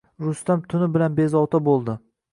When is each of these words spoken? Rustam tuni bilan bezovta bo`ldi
Rustam 0.27 0.63
tuni 0.73 0.87
bilan 0.95 1.19
bezovta 1.21 1.63
bo`ldi 1.69 1.99